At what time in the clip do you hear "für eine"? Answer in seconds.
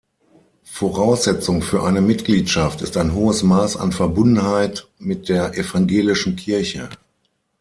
1.61-2.01